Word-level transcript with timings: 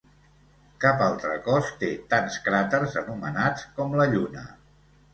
Cap 0.85 1.03
altre 1.07 1.35
cos 1.49 1.69
té 1.85 1.91
tants 2.15 2.41
cràters 2.49 2.99
anomenats 3.05 3.71
com 3.81 3.99
la 4.03 4.13
Lluna. 4.17 4.49